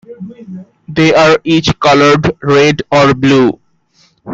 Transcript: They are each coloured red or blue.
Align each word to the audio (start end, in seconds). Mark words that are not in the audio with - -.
They 0.87 1.13
are 1.13 1.37
each 1.43 1.79
coloured 1.79 2.35
red 2.41 2.81
or 2.91 3.13
blue. 3.13 3.59